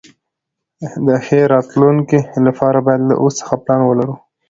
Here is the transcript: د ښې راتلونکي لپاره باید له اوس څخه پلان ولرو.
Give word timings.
د 1.05 1.07
ښې 1.25 1.41
راتلونکي 1.53 2.19
لپاره 2.45 2.77
باید 2.85 3.01
له 3.09 3.15
اوس 3.21 3.33
څخه 3.41 3.53
پلان 3.63 3.81
ولرو. 3.85 4.15